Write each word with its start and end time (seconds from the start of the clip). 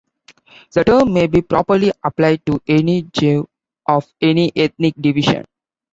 The 0.71 0.83
term 0.83 1.13
may 1.13 1.27
be 1.27 1.43
properly 1.43 1.91
applied 2.03 2.43
to 2.47 2.59
any 2.67 3.03
Jew 3.03 3.47
of 3.85 4.11
any 4.19 4.51
ethnic 4.55 4.95
division. 4.99 5.45